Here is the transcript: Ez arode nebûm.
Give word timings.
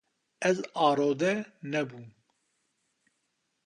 Ez 0.49 0.57
arode 0.87 1.31
nebûm. 1.71 2.07